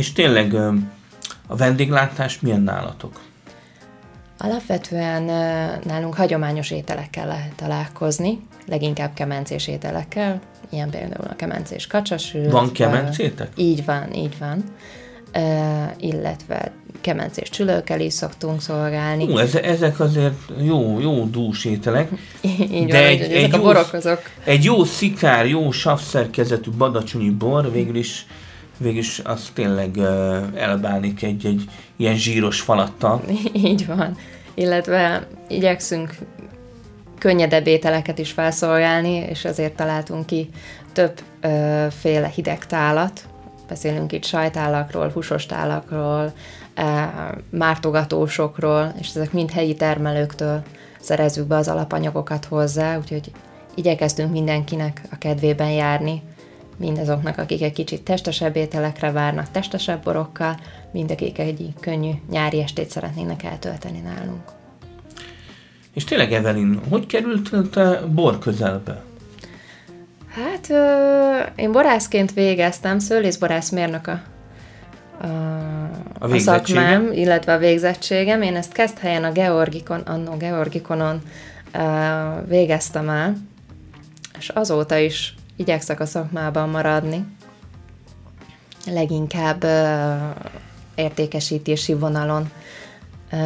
És 0.00 0.12
tényleg 0.12 0.54
a 1.46 1.56
vendéglátás 1.56 2.40
milyen 2.40 2.60
nálatok? 2.60 3.20
Alapvetően 4.38 5.22
nálunk 5.84 6.14
hagyományos 6.14 6.70
ételekkel 6.70 7.26
lehet 7.26 7.54
találkozni, 7.54 8.38
leginkább 8.66 9.14
kemencés 9.14 9.68
ételekkel, 9.68 10.40
ilyen 10.70 10.90
például 10.90 11.28
a 11.30 11.36
kemencés 11.36 11.86
kacsasű. 11.86 12.48
Van 12.48 12.72
kemencétek? 12.72 13.48
Így 13.56 13.84
van, 13.84 14.12
így 14.14 14.38
van. 14.38 14.64
Uh, 15.34 16.04
illetve 16.04 16.72
kemencés 17.00 17.50
csülőkkel 17.50 18.00
is 18.00 18.12
szoktunk 18.12 18.60
szolgálni. 18.60 19.26
Hú, 19.26 19.38
ezek 19.62 20.00
azért 20.00 20.38
jó, 20.62 21.00
jó 21.00 21.24
dús 21.24 21.64
ételek. 21.64 22.10
így 22.70 22.86
de 22.86 22.98
van, 22.98 23.06
egy, 23.06 23.20
egy, 23.20 23.32
ezek 23.32 23.52
jó, 23.52 23.58
a 23.58 23.62
borok 23.62 23.92
azok. 23.92 24.22
Egy 24.44 24.64
jó 24.64 24.84
szikár, 24.84 25.46
jó 25.46 25.70
savszerkezetű 25.70 26.70
badacsonyi 26.70 27.30
bor 27.30 27.72
végül 27.72 27.96
is 27.96 28.26
végül 28.80 28.98
is 28.98 29.20
az 29.24 29.50
tényleg 29.54 29.98
elbánik 30.54 31.22
egy, 31.22 31.46
egy 31.46 31.64
ilyen 31.96 32.16
zsíros 32.16 32.60
falattal. 32.60 33.22
Így 33.52 33.86
van. 33.86 34.16
Illetve 34.54 35.26
igyekszünk 35.48 36.14
könnyedebb 37.18 37.66
ételeket 37.66 38.18
is 38.18 38.30
felszolgálni, 38.30 39.14
és 39.14 39.44
ezért 39.44 39.76
találtunk 39.76 40.26
ki 40.26 40.48
többféle 40.92 42.28
hideg 42.28 42.66
tálat. 42.66 43.28
Beszélünk 43.68 44.12
itt 44.12 44.24
sajtállakról, 44.24 45.10
húsos 45.14 45.46
tálakról, 45.46 46.32
mártogatósokról, 47.50 48.94
és 48.98 49.08
ezek 49.08 49.32
mind 49.32 49.50
helyi 49.50 49.74
termelőktől 49.74 50.62
szerezzük 51.00 51.46
be 51.46 51.56
az 51.56 51.68
alapanyagokat 51.68 52.44
hozzá, 52.44 52.98
úgyhogy 52.98 53.30
igyekeztünk 53.74 54.32
mindenkinek 54.32 55.02
a 55.10 55.18
kedvében 55.18 55.70
járni, 55.70 56.22
mindazoknak, 56.80 57.38
akik 57.38 57.62
egy 57.62 57.72
kicsit 57.72 58.02
testesebb 58.02 58.56
ételekre 58.56 59.10
várnak, 59.10 59.50
testesebb 59.50 60.02
borokkal, 60.02 60.56
mind 60.92 61.10
akik 61.10 61.38
egy 61.38 61.68
könnyű 61.80 62.10
nyári 62.30 62.62
estét 62.62 62.90
szeretnének 62.90 63.42
eltölteni 63.42 63.98
nálunk. 63.98 64.42
És 65.94 66.04
tényleg, 66.04 66.32
Evelyn, 66.32 66.80
hogy 66.88 67.06
került 67.06 67.70
te 67.70 68.00
bor 68.06 68.38
közelbe? 68.38 69.02
Hát 70.28 70.70
ö, 70.70 71.60
én 71.62 71.72
borászként 71.72 72.32
végeztem, 72.32 72.98
szőlészborászmérnök 72.98 74.06
a, 74.06 74.20
a, 75.20 75.26
a, 76.18 76.32
a 76.32 76.38
szakmám, 76.38 77.12
illetve 77.12 77.52
a 77.52 77.58
végzettségem. 77.58 78.42
Én 78.42 78.56
ezt 78.56 78.72
kezd 78.72 78.98
helyen 78.98 79.24
a 79.24 79.32
Georgikon, 79.32 80.00
annó 80.00 80.36
Georgikonon 80.36 81.22
ö, 81.72 81.80
végeztem 82.48 83.08
el, 83.08 83.36
és 84.38 84.48
azóta 84.48 84.96
is 84.96 85.34
igyekszek 85.60 86.00
a 86.00 86.06
szakmában 86.06 86.68
maradni. 86.68 87.24
Leginkább 88.86 89.62
ö, 89.62 90.14
értékesítési 90.94 91.94
vonalon 91.94 92.50
ö, 93.32 93.36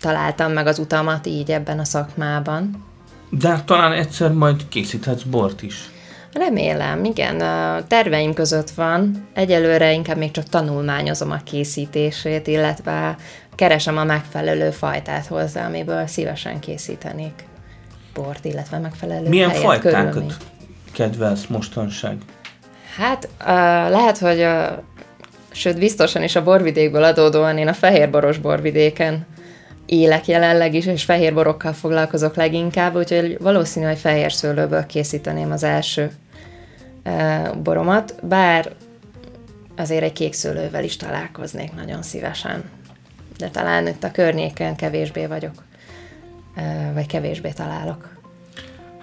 találtam 0.00 0.52
meg 0.52 0.66
az 0.66 0.78
utamat 0.78 1.26
így 1.26 1.50
ebben 1.50 1.78
a 1.78 1.84
szakmában. 1.84 2.84
De 3.30 3.62
talán 3.64 3.92
egyszer 3.92 4.32
majd 4.32 4.68
készíthetsz 4.68 5.22
bort 5.22 5.62
is. 5.62 5.90
Remélem, 6.32 7.04
igen. 7.04 7.40
A 7.40 7.86
terveim 7.86 8.34
között 8.34 8.70
van. 8.70 9.28
Egyelőre 9.34 9.92
inkább 9.92 10.16
még 10.16 10.30
csak 10.30 10.44
tanulmányozom 10.44 11.30
a 11.30 11.36
készítését, 11.44 12.46
illetve 12.46 13.16
keresem 13.54 13.96
a 13.96 14.04
megfelelő 14.04 14.70
fajtát 14.70 15.26
hozzá, 15.26 15.66
amiből 15.66 16.06
szívesen 16.06 16.60
készítenék 16.60 17.44
bort, 18.14 18.44
illetve 18.44 18.78
megfelelő 18.78 19.28
Milyen 19.28 19.50
fajtákat 19.50 20.10
körülmény. 20.10 20.32
Kedvelsz 20.96 21.46
mostanság? 21.46 22.16
Hát 22.96 23.28
uh, 23.40 23.46
lehet, 23.90 24.18
hogy 24.18 24.40
uh, 24.40 24.84
sőt 25.52 25.78
biztosan 25.78 26.22
is 26.22 26.36
a 26.36 26.42
borvidékből 26.42 27.02
adódóan 27.02 27.58
én 27.58 27.68
a 27.68 27.72
fehérboros 27.72 28.38
borvidéken 28.38 29.26
élek 29.86 30.26
jelenleg 30.26 30.74
is, 30.74 30.86
és 30.86 31.04
fehér 31.04 31.34
borokkal 31.34 31.72
foglalkozok 31.72 32.34
leginkább, 32.34 32.96
úgyhogy 32.96 33.38
valószínű, 33.40 33.86
hogy 33.86 33.98
fehér 33.98 34.32
szőlőből 34.32 34.86
készíteném 34.86 35.50
az 35.50 35.62
első 35.62 36.10
e, 37.02 37.50
boromat, 37.62 38.14
bár 38.22 38.72
azért 39.76 40.02
egy 40.02 40.12
kék 40.12 40.32
szőlővel 40.32 40.84
is 40.84 40.96
találkoznék 40.96 41.74
nagyon 41.74 42.02
szívesen. 42.02 42.64
De 43.38 43.48
talán 43.48 43.86
itt 43.86 44.04
a 44.04 44.10
környéken 44.10 44.76
kevésbé 44.76 45.26
vagyok, 45.26 45.64
e, 46.54 46.90
vagy 46.94 47.06
kevésbé 47.06 47.50
találok. 47.50 48.15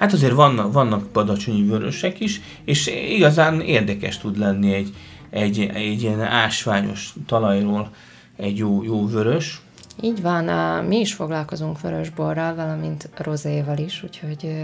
Hát 0.03 0.13
azért 0.13 0.33
vannak, 0.33 0.73
vannak 0.73 1.09
badacsonyi 1.09 1.63
vörösek 1.63 2.19
is, 2.19 2.41
és 2.65 2.87
igazán 2.87 3.61
érdekes 3.61 4.17
tud 4.17 4.37
lenni 4.37 4.73
egy, 4.73 4.93
egy, 5.29 5.59
egy 5.73 6.01
ilyen 6.01 6.21
ásványos 6.21 7.13
talajról 7.27 7.89
egy 8.37 8.57
jó, 8.57 8.83
jó 8.83 9.07
vörös. 9.07 9.61
Így 10.01 10.21
van, 10.21 10.43
mi 10.85 10.99
is 10.99 11.13
foglalkozunk 11.13 11.81
vörösborral, 11.81 12.55
valamint 12.55 13.09
rozéval 13.17 13.77
is, 13.77 14.03
úgyhogy 14.03 14.55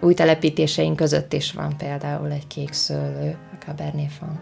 új 0.00 0.14
telepítéseink 0.14 0.96
között 0.96 1.32
is 1.32 1.52
van 1.52 1.76
például 1.76 2.30
egy 2.30 2.46
kék 2.46 2.72
szőlő, 2.72 3.36
a 3.52 3.64
Cabernet 3.64 4.12
Franc. 4.12 4.38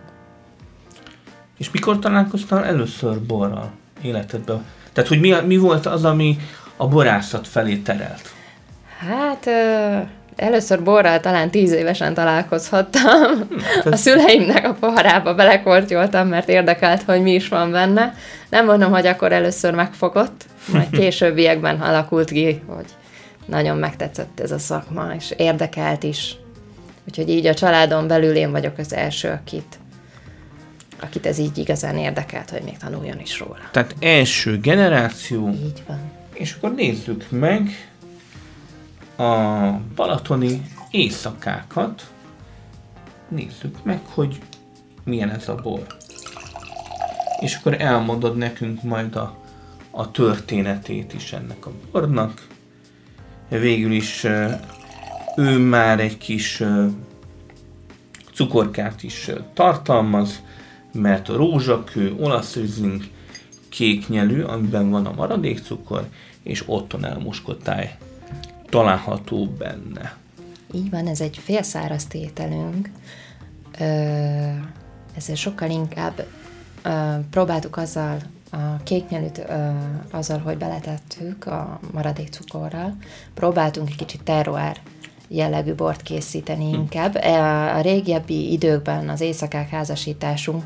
És 1.59 1.71
mikor 1.71 1.99
találkoztál 1.99 2.64
először 2.64 3.21
borral 3.21 3.71
életedben? 4.03 4.64
Tehát, 4.92 5.09
hogy 5.09 5.21
mi, 5.21 5.35
mi 5.47 5.57
volt 5.57 5.87
az, 5.87 6.05
ami 6.05 6.37
a 6.77 6.88
borászat 6.88 7.47
felé 7.47 7.77
terelt? 7.77 8.37
Hát 8.99 9.49
Először 10.39 10.83
borral 10.83 11.21
talán 11.21 11.51
tíz 11.51 11.73
évesen 11.73 12.15
találkozhattam. 12.15 13.49
Hm, 13.83 13.89
a 13.91 13.97
szüleimnek 13.97 14.67
a 14.67 14.77
poharába 14.81 15.35
belekortyoltam, 15.35 16.29
mert 16.29 16.49
érdekelt, 16.49 17.03
hogy 17.03 17.23
mi 17.23 17.35
is 17.35 17.49
van 17.49 17.71
benne. 17.71 18.15
Nem 18.51 18.65
mondom, 18.65 18.91
hogy 18.91 19.07
akkor 19.07 19.33
először 19.33 19.75
megfogott, 19.75 20.45
majd 20.73 20.91
későbbiekben 21.01 21.81
alakult 21.81 22.31
ki, 22.31 22.63
hogy 22.67 22.85
nagyon 23.47 23.77
megtetszett 23.77 24.41
ez 24.41 24.51
a 24.51 24.59
szakma, 24.59 25.15
és 25.17 25.35
érdekelt 25.37 26.03
is. 26.03 26.37
Úgyhogy 27.09 27.29
így 27.29 27.47
a 27.47 27.55
családon 27.55 28.07
belül 28.07 28.35
én 28.35 28.51
vagyok 28.51 28.79
az 28.79 28.93
első, 28.93 29.29
akit, 29.29 29.79
akit 31.01 31.27
ez 31.27 31.39
így 31.39 31.59
igazán 31.59 31.97
érdekelt, 31.97 32.51
hogy 32.51 32.63
még 32.63 32.77
tanuljon 32.77 33.21
is 33.21 33.39
róla. 33.39 33.69
Tehát 33.71 33.95
első 34.01 34.59
generáció. 34.59 35.49
Így 35.49 35.83
van. 35.87 36.01
És 36.33 36.55
akkor 36.57 36.75
nézzük 36.75 37.25
meg, 37.31 37.88
a 39.19 39.81
balatoni 39.95 40.63
éjszakákat. 40.91 42.13
Nézzük 43.29 43.85
meg, 43.85 44.01
hogy 44.07 44.41
milyen 45.05 45.31
ez 45.31 45.49
a 45.49 45.55
bor. 45.55 45.87
És 47.41 47.55
akkor 47.55 47.81
elmondod 47.81 48.37
nekünk 48.37 48.83
majd 48.83 49.17
a, 49.17 49.39
a 49.91 50.11
történetét 50.11 51.13
is 51.15 51.33
ennek 51.33 51.67
a 51.67 51.71
bornak. 51.93 52.47
Végül 53.49 53.93
is 53.93 54.27
ő 55.37 55.59
már 55.59 56.01
egy 56.01 56.19
kis 56.19 56.63
cukorkát 58.35 59.03
is 59.03 59.31
tartalmaz, 59.55 60.43
mert 60.93 61.29
a 61.29 61.37
rózsakő, 61.37 62.15
olasz 62.19 62.55
rizling, 62.55 63.03
kéknyelű, 63.69 64.43
amiben 64.43 64.91
van 64.91 65.07
a 65.07 65.15
maradékcukor, 65.15 66.09
és 66.43 66.63
otthon 66.67 67.05
elmuskotáj 67.05 67.99
található 68.69 69.47
benne. 69.47 70.17
Így 70.73 70.91
van, 70.91 71.07
ez 71.07 71.21
egy 71.21 71.39
félszáraz 71.39 72.05
tételünk. 72.05 72.91
ezzel 75.17 75.35
sokkal 75.35 75.71
inkább 75.71 76.27
próbáltuk 77.31 77.77
azzal 77.77 78.17
a 78.51 78.83
kéknyelűt 78.83 79.47
azzal, 80.11 80.39
hogy 80.39 80.57
beletettük 80.57 81.47
a 81.47 81.81
maradék 81.93 82.29
cukorral, 82.29 82.97
próbáltunk 83.35 83.89
egy 83.89 83.97
kicsit 83.97 84.23
terroár 84.23 84.77
jellegű 85.29 85.75
bort 85.75 86.03
készíteni 86.03 86.71
hm. 86.71 86.75
inkább. 86.75 87.17
E, 87.17 87.75
a 87.77 87.81
régebbi 87.81 88.53
időkben 88.53 89.09
az 89.09 89.21
éjszakák 89.21 89.69
házasításunk 89.69 90.65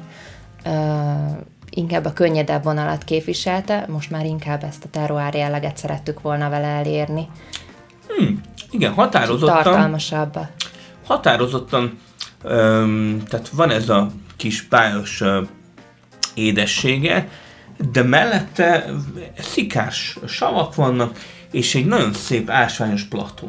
inkább 1.70 2.04
a 2.04 2.12
könnyedebb 2.12 2.62
vonalat 2.62 3.04
képviselte, 3.04 3.86
most 3.88 4.10
már 4.10 4.24
inkább 4.24 4.64
ezt 4.64 4.84
a 4.84 4.88
terroár 4.90 5.34
jelleget 5.34 5.76
szerettük 5.76 6.20
volna 6.20 6.48
vele 6.48 6.66
elérni. 6.66 7.28
Hmm, 8.08 8.40
igen, 8.70 8.92
határozottan. 8.92 9.62
Tartalmasabb. 9.62 10.38
Határozottan, 11.06 11.98
öm, 12.42 13.22
tehát 13.28 13.48
van 13.48 13.70
ez 13.70 13.88
a 13.88 14.10
kis 14.36 14.62
pályos 14.62 15.20
ö, 15.20 15.42
édessége, 16.34 17.28
de 17.92 18.02
mellette 18.02 18.90
szikás 19.38 20.18
savak 20.26 20.74
vannak, 20.74 21.18
és 21.50 21.74
egy 21.74 21.86
nagyon 21.86 22.12
szép 22.12 22.50
ásványos 22.50 23.02
plató. 23.02 23.48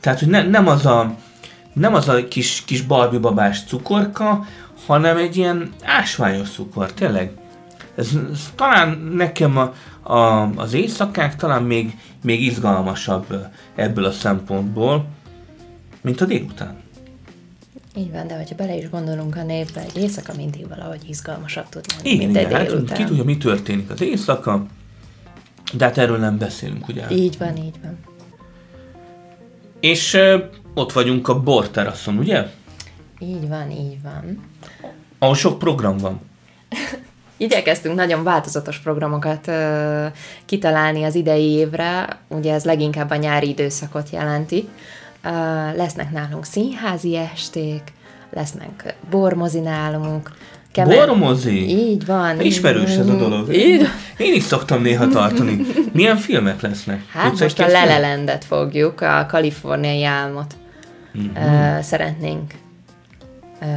Tehát, 0.00 0.18
hogy 0.18 0.28
ne, 0.28 0.42
nem 0.42 0.68
az 0.68 0.86
a 0.86 1.14
nem 1.72 1.94
az 1.94 2.08
a 2.08 2.28
kis, 2.28 2.62
kis 2.66 2.82
babás 2.82 3.64
cukorka, 3.64 4.44
hanem 4.86 5.16
egy 5.16 5.36
ilyen 5.36 5.72
ásványos 5.84 6.50
cukor, 6.50 6.92
tényleg. 6.92 7.32
Ez, 7.96 8.08
ez 8.32 8.52
talán 8.54 9.12
nekem 9.14 9.56
a, 9.56 9.72
a, 10.12 10.50
az 10.56 10.72
éjszakák 10.72 11.36
talán 11.36 11.62
még, 11.62 11.98
még 12.22 12.42
izgalmasabb 12.42 13.46
ebből 13.74 14.04
a 14.04 14.10
szempontból, 14.10 15.06
mint 16.00 16.20
a 16.20 16.24
délután. 16.24 16.76
Így 17.96 18.10
van, 18.10 18.26
de 18.26 18.36
hogyha 18.36 18.54
bele 18.54 18.76
is 18.76 18.90
gondolunk 18.90 19.36
a 19.36 19.42
névbe, 19.42 19.80
egy 19.80 19.96
éjszaka 19.96 20.32
mindig 20.36 20.68
valahogy 20.68 21.08
izgalmasabb 21.08 21.68
tud 21.68 21.84
lenni, 21.96 22.10
igen, 22.10 22.26
mint 22.26 22.36
egy 22.36 22.46
igen, 22.46 22.64
délután. 22.64 22.88
Hát, 22.88 22.96
ki 22.96 23.04
tudja, 23.04 23.24
mi 23.24 23.36
történik 23.36 23.90
az 23.90 24.00
éjszaka, 24.00 24.66
De 25.72 25.84
hát 25.84 25.98
erről 25.98 26.18
nem 26.18 26.38
beszélünk, 26.38 26.88
ugye? 26.88 27.10
Így 27.10 27.38
van, 27.38 27.56
így 27.56 27.74
van. 27.82 27.98
És 29.80 30.14
ö, 30.14 30.38
ott 30.74 30.92
vagyunk 30.92 31.28
a 31.28 31.40
borteraszon, 31.42 32.18
ugye? 32.18 32.46
Így 33.18 33.48
van, 33.48 33.70
így 33.70 34.02
van. 34.02 34.44
Ahol 35.18 35.34
sok 35.34 35.58
program 35.58 35.96
van. 35.96 36.20
Igyekeztünk 37.40 37.94
nagyon 37.94 38.22
változatos 38.24 38.78
programokat 38.78 39.48
ö, 39.48 40.06
kitalálni 40.44 41.02
az 41.04 41.14
idei 41.14 41.50
évre, 41.50 42.18
ugye 42.28 42.52
ez 42.54 42.64
leginkább 42.64 43.10
a 43.10 43.16
nyári 43.16 43.48
időszakot 43.48 44.10
jelenti. 44.10 44.68
Ö, 45.24 45.28
lesznek 45.76 46.10
nálunk 46.10 46.44
színházi 46.44 47.16
esték, 47.16 47.82
lesznek 48.32 48.94
bormozi 49.10 49.60
nálunk. 49.60 50.30
Bormozi? 50.84 51.68
Így 51.68 52.06
van. 52.06 52.40
Ismerős 52.40 52.96
ez 52.96 53.08
a 53.08 53.16
dolog. 53.16 53.54
Így. 53.54 53.86
Én 54.16 54.34
is 54.34 54.42
szoktam 54.42 54.82
néha 54.82 55.08
tartani. 55.08 55.60
Milyen 55.92 56.16
filmek 56.16 56.60
lesznek? 56.60 57.02
Hát 57.12 57.28
Tudsz 57.28 57.40
most 57.40 57.60
a? 57.60 57.66
Lelelendet 57.66 58.44
fogjuk, 58.44 59.00
a 59.00 59.26
kaliforniai 59.28 60.04
álmot 60.04 60.54
Mhm. 61.12 61.26
uh, 61.36 61.80
szeretnénk 61.80 62.54
uh, 63.60 63.68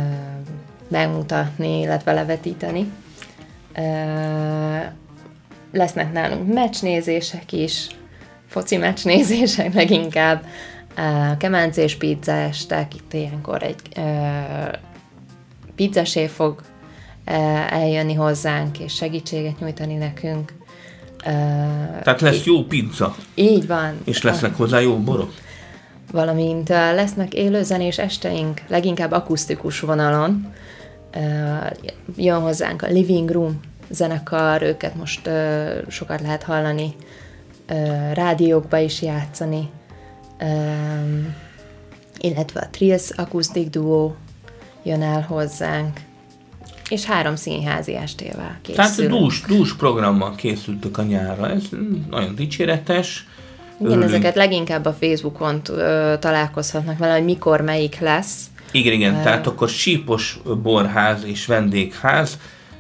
megmutatni, 0.88 1.80
illetve 1.80 2.14
levetíteni. 2.14 2.92
Lesznek 5.72 6.12
nálunk 6.12 6.54
meccsnézések 6.54 7.52
is, 7.52 7.88
foci 8.48 8.78
meccsnézések 8.78 9.74
leginkább, 9.82 10.46
kemencés 11.38 11.96
pizza 11.96 12.32
estek, 12.32 12.96
itt 12.96 13.14
ilyenkor 13.14 13.64
egy 13.64 14.02
pizzasé 15.76 16.28
fog 16.28 16.62
eljönni 17.70 18.14
hozzánk, 18.14 18.80
és 18.80 18.94
segítséget 18.94 19.60
nyújtani 19.60 19.96
nekünk. 19.96 20.54
Tehát 22.04 22.22
lesz 22.22 22.44
jó 22.44 22.64
pizza, 22.64 23.16
így 23.36 23.68
van. 23.68 23.98
és 24.04 24.22
lesznek 24.22 24.56
hozzá 24.56 24.80
jó 24.80 24.98
borok. 24.98 25.34
Valamint 26.12 26.70
lesznek 26.70 27.34
élőzenés 27.34 27.98
esteink, 27.98 28.62
leginkább 28.68 29.12
akusztikus 29.12 29.80
vonalon. 29.80 30.54
Jön 32.16 32.40
hozzánk 32.42 32.82
a 32.82 32.88
Living 32.88 33.30
Room 33.30 33.60
zenekar, 33.90 34.62
őket 34.62 34.96
most 34.96 35.30
sokat 35.88 36.22
lehet 36.22 36.44
hallani, 36.44 36.96
rádiókba 38.14 38.78
is 38.78 39.02
játszani, 39.02 39.70
illetve 42.18 42.60
a 42.60 42.68
Trills 42.72 43.10
akusztik 43.10 43.70
duó 43.70 44.16
jön 44.84 45.02
el 45.02 45.22
hozzánk, 45.22 46.00
és 46.90 47.06
három 47.06 47.36
színházi 47.36 47.96
estével 47.96 48.60
Tehát 48.62 48.90
készülünk. 48.90 49.20
dús, 49.20 49.42
dús 49.42 49.76
programmal 49.76 50.36
készültök 50.36 50.98
a 50.98 51.04
nyárra. 51.04 51.50
Ez 51.50 51.64
nagyon 52.10 52.36
dicséretes. 52.36 53.28
Igen, 53.80 53.92
Örülünk. 53.92 54.10
ezeket 54.14 54.36
leginkább 54.36 54.86
a 54.86 54.94
Facebookon 54.94 55.62
ö, 55.70 56.14
találkozhatnak 56.20 56.98
vele, 56.98 57.14
hogy 57.14 57.24
mikor 57.24 57.62
melyik 57.62 58.00
lesz. 58.00 58.46
Igen, 58.72 58.94
igen, 58.94 59.14
tehát 59.14 59.48
akkor 59.48 59.70
sípos 59.70 60.40
borház 60.64 61.24
és 61.26 61.46
vendégház, 61.46 62.40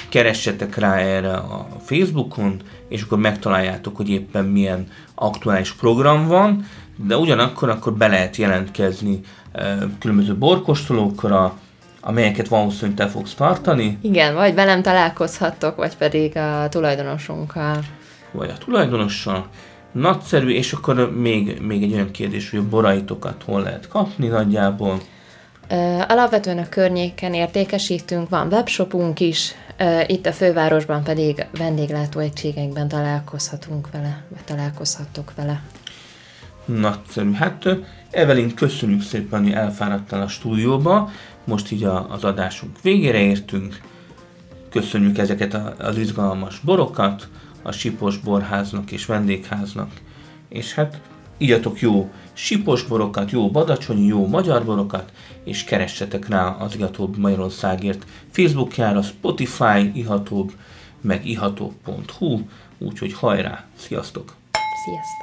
keressetek 0.10 0.76
rá 0.76 0.96
erre 0.96 1.34
a 1.34 1.67
Facebookon, 1.86 2.62
és 2.89 3.02
akkor 3.02 3.17
megtaláljátok, 3.17 3.96
hogy 3.96 4.10
éppen 4.10 4.46
milyen 4.46 4.88
aktuális 5.15 5.72
program 5.72 6.28
van, 6.28 6.65
de 6.96 7.17
ugyanakkor 7.17 7.69
akkor 7.69 7.93
be 7.93 8.08
lehet 8.08 8.36
jelentkezni 8.36 9.19
eh, 9.52 9.78
különböző 10.00 10.36
borkóstolókra, 10.36 11.58
amelyeket 12.02 12.48
valószínűleg 12.48 12.98
te 12.98 13.08
fogsz 13.08 13.34
tartani, 13.34 13.98
Igen, 14.02 14.34
vagy 14.34 14.54
velem 14.54 14.82
találkozhattok, 14.82 15.76
vagy 15.76 15.98
pedig 15.98 16.38
a 16.38 16.67
tulajdonosunkkal. 16.69 17.80
vagy 18.32 18.50
a 18.50 18.58
tulajdonossal. 18.58 19.48
Nagyszerű, 19.91 20.50
és 20.50 20.74
akkor 20.74 21.13
még, 21.15 21.62
még 21.62 21.84
egy 21.84 21.93
olyan 21.93 22.12
kérdés, 22.12 22.50
hogy 22.50 22.60
a 22.60 22.69
boraitokat 22.69 23.43
hol 23.46 23.62
lehet 23.62 23.88
kapni 23.88 24.28
nagyjából. 24.28 25.00
Alapvetően 26.07 26.57
a 26.57 26.69
környéken 26.69 27.33
értékesítünk, 27.33 28.29
van 28.29 28.47
webshopunk 28.47 29.19
is, 29.19 29.53
itt 30.07 30.25
a 30.25 30.31
fővárosban 30.31 31.03
pedig 31.03 31.45
vendéglátóegységekben 31.57 32.88
találkozhatunk 32.88 33.91
vele, 33.91 34.23
vagy 34.29 34.43
találkozhattok 34.43 35.33
vele. 35.36 35.62
Nagyszerű. 36.65 37.31
Hát 37.31 37.65
Evelyn, 38.12 38.53
köszönjük 38.53 39.01
szépen, 39.01 39.43
hogy 39.43 39.51
elfáradtál 39.51 40.21
a 40.21 40.27
stúdióba. 40.27 41.12
Most 41.43 41.71
így 41.71 41.83
az 41.83 42.23
adásunk 42.23 42.81
végére 42.81 43.19
értünk. 43.19 43.81
Köszönjük 44.69 45.17
ezeket 45.17 45.53
a, 45.53 45.73
az 45.79 45.97
izgalmas 45.97 46.59
borokat 46.59 47.27
a 47.62 47.71
Sipos 47.71 48.17
Borháznak 48.17 48.91
és 48.91 49.05
Vendégháznak. 49.05 49.91
És 50.49 50.73
hát 50.73 50.99
igyatok 51.38 51.79
jó 51.79 52.12
sipos 52.34 52.84
borokat, 52.84 53.32
jó 53.32 53.52
badacsonyi, 53.52 54.06
jó 54.06 54.28
magyar 54.28 54.65
borokat, 54.65 55.12
és 55.43 55.63
keressetek 55.63 56.28
rá 56.28 56.48
az 56.48 56.76
Ihatóbb 56.76 57.17
Magyarországért 57.17 58.06
Facebookjára, 58.32 59.02
Spotify, 59.02 59.91
Ihatóbb, 59.93 60.52
meg 61.02 61.28
ihatóbb.hu, 61.28 62.39
úgyhogy 62.78 63.13
hajrá, 63.13 63.65
sziasztok! 63.76 64.36
Sziasztok! 64.86 65.22